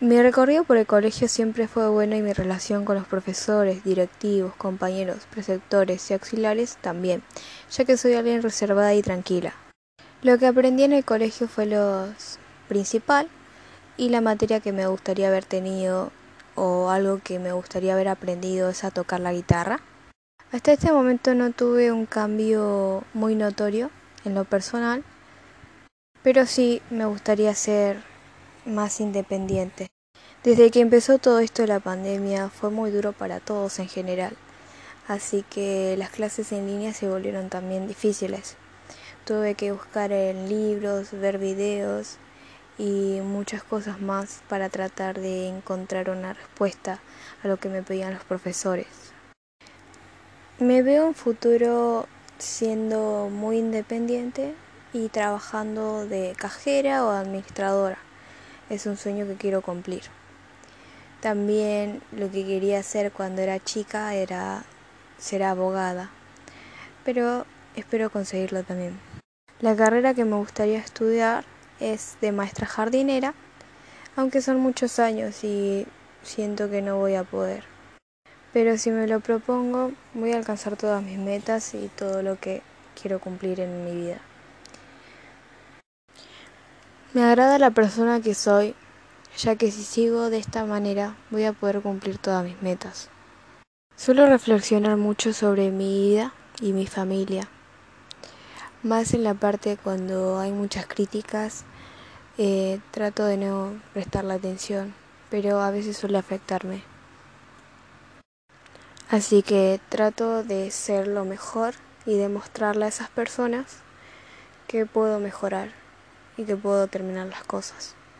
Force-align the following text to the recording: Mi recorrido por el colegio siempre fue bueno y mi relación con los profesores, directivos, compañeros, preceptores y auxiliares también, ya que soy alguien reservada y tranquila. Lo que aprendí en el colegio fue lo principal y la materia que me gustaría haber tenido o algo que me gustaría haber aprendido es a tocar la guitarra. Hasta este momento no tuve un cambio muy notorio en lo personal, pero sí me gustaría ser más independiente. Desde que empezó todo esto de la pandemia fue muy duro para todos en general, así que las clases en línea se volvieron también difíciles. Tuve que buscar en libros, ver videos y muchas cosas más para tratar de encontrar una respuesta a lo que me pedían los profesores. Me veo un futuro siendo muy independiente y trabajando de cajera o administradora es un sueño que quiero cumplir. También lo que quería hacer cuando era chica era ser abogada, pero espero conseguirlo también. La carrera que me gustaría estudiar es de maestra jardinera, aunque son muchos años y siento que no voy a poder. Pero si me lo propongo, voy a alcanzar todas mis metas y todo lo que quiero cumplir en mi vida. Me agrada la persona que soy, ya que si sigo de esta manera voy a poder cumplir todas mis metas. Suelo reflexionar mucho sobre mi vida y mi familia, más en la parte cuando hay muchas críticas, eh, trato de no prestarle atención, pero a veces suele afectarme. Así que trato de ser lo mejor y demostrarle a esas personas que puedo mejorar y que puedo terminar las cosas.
Mi 0.00 0.22
recorrido 0.22 0.62
por 0.62 0.76
el 0.76 0.86
colegio 0.86 1.26
siempre 1.26 1.66
fue 1.66 1.88
bueno 1.88 2.14
y 2.14 2.22
mi 2.22 2.32
relación 2.32 2.84
con 2.84 2.94
los 2.94 3.08
profesores, 3.08 3.82
directivos, 3.82 4.54
compañeros, 4.54 5.26
preceptores 5.28 6.08
y 6.08 6.14
auxiliares 6.14 6.76
también, 6.76 7.24
ya 7.72 7.84
que 7.84 7.96
soy 7.96 8.14
alguien 8.14 8.40
reservada 8.40 8.94
y 8.94 9.02
tranquila. 9.02 9.54
Lo 10.22 10.38
que 10.38 10.46
aprendí 10.46 10.84
en 10.84 10.92
el 10.92 11.04
colegio 11.04 11.48
fue 11.48 11.66
lo 11.66 12.06
principal 12.68 13.28
y 13.96 14.10
la 14.10 14.20
materia 14.20 14.60
que 14.60 14.70
me 14.70 14.86
gustaría 14.86 15.26
haber 15.26 15.44
tenido 15.44 16.12
o 16.54 16.90
algo 16.90 17.18
que 17.18 17.40
me 17.40 17.50
gustaría 17.50 17.94
haber 17.94 18.06
aprendido 18.06 18.68
es 18.68 18.84
a 18.84 18.92
tocar 18.92 19.18
la 19.18 19.32
guitarra. 19.32 19.80
Hasta 20.52 20.74
este 20.74 20.92
momento 20.92 21.34
no 21.34 21.50
tuve 21.50 21.90
un 21.90 22.06
cambio 22.06 23.02
muy 23.14 23.34
notorio 23.34 23.90
en 24.24 24.36
lo 24.36 24.44
personal, 24.44 25.02
pero 26.22 26.46
sí 26.46 26.82
me 26.88 27.04
gustaría 27.04 27.52
ser 27.56 28.07
más 28.68 29.00
independiente. 29.00 29.88
Desde 30.44 30.70
que 30.70 30.80
empezó 30.80 31.18
todo 31.18 31.40
esto 31.40 31.62
de 31.62 31.68
la 31.68 31.80
pandemia 31.80 32.48
fue 32.48 32.70
muy 32.70 32.90
duro 32.90 33.12
para 33.12 33.40
todos 33.40 33.78
en 33.80 33.88
general, 33.88 34.36
así 35.08 35.44
que 35.50 35.96
las 35.98 36.10
clases 36.10 36.52
en 36.52 36.66
línea 36.66 36.94
se 36.94 37.08
volvieron 37.08 37.48
también 37.48 37.88
difíciles. 37.88 38.56
Tuve 39.24 39.54
que 39.54 39.72
buscar 39.72 40.12
en 40.12 40.48
libros, 40.48 41.10
ver 41.12 41.38
videos 41.38 42.18
y 42.78 43.20
muchas 43.22 43.62
cosas 43.64 44.00
más 44.00 44.42
para 44.48 44.68
tratar 44.68 45.20
de 45.20 45.48
encontrar 45.48 46.08
una 46.08 46.34
respuesta 46.34 47.00
a 47.42 47.48
lo 47.48 47.56
que 47.56 47.68
me 47.68 47.82
pedían 47.82 48.14
los 48.14 48.24
profesores. 48.24 48.86
Me 50.60 50.82
veo 50.82 51.06
un 51.06 51.14
futuro 51.14 52.06
siendo 52.38 53.28
muy 53.30 53.58
independiente 53.58 54.54
y 54.92 55.08
trabajando 55.08 56.06
de 56.06 56.34
cajera 56.38 57.04
o 57.04 57.10
administradora 57.10 57.98
es 58.70 58.86
un 58.86 58.96
sueño 58.96 59.26
que 59.26 59.34
quiero 59.34 59.62
cumplir. 59.62 60.02
También 61.20 62.00
lo 62.12 62.30
que 62.30 62.46
quería 62.46 62.78
hacer 62.78 63.10
cuando 63.12 63.42
era 63.42 63.58
chica 63.58 64.14
era 64.14 64.64
ser 65.18 65.42
abogada, 65.42 66.10
pero 67.04 67.44
espero 67.74 68.10
conseguirlo 68.10 68.62
también. 68.62 68.98
La 69.60 69.74
carrera 69.74 70.14
que 70.14 70.24
me 70.24 70.36
gustaría 70.36 70.78
estudiar 70.78 71.44
es 71.80 72.16
de 72.20 72.30
maestra 72.30 72.66
jardinera, 72.66 73.34
aunque 74.14 74.40
son 74.42 74.60
muchos 74.60 74.98
años 74.98 75.42
y 75.42 75.86
siento 76.22 76.70
que 76.70 76.82
no 76.82 76.98
voy 76.98 77.16
a 77.16 77.24
poder. 77.24 77.64
Pero 78.52 78.78
si 78.78 78.90
me 78.90 79.06
lo 79.06 79.20
propongo, 79.20 79.92
voy 80.14 80.32
a 80.32 80.36
alcanzar 80.36 80.76
todas 80.76 81.02
mis 81.02 81.18
metas 81.18 81.74
y 81.74 81.88
todo 81.88 82.22
lo 82.22 82.38
que 82.38 82.62
quiero 83.00 83.20
cumplir 83.20 83.60
en 83.60 83.84
mi 83.84 83.94
vida. 83.94 84.20
Me 87.18 87.24
agrada 87.24 87.58
la 87.58 87.72
persona 87.72 88.20
que 88.20 88.32
soy, 88.32 88.76
ya 89.36 89.56
que 89.56 89.72
si 89.72 89.82
sigo 89.82 90.30
de 90.30 90.38
esta 90.38 90.64
manera 90.64 91.16
voy 91.30 91.46
a 91.46 91.52
poder 91.52 91.80
cumplir 91.80 92.16
todas 92.16 92.44
mis 92.44 92.62
metas. 92.62 93.10
Suelo 93.96 94.28
reflexionar 94.28 94.96
mucho 94.96 95.32
sobre 95.32 95.72
mi 95.72 96.10
vida 96.10 96.32
y 96.60 96.72
mi 96.72 96.86
familia, 96.86 97.48
más 98.84 99.14
en 99.14 99.24
la 99.24 99.34
parte 99.34 99.76
cuando 99.82 100.38
hay 100.38 100.52
muchas 100.52 100.86
críticas, 100.86 101.64
eh, 102.38 102.78
trato 102.92 103.24
de 103.24 103.36
no 103.36 103.82
prestarle 103.94 104.34
atención, 104.34 104.94
pero 105.28 105.60
a 105.60 105.72
veces 105.72 105.96
suele 105.96 106.18
afectarme. 106.18 106.84
Así 109.10 109.42
que 109.42 109.80
trato 109.88 110.44
de 110.44 110.70
ser 110.70 111.08
lo 111.08 111.24
mejor 111.24 111.74
y 112.06 112.16
demostrarle 112.16 112.84
a 112.84 112.88
esas 112.88 113.10
personas 113.10 113.78
que 114.68 114.86
puedo 114.86 115.18
mejorar 115.18 115.87
y 116.38 116.44
que 116.44 116.56
puedo 116.56 116.86
terminar 116.86 117.26
las 117.26 117.44
cosas. 117.44 117.94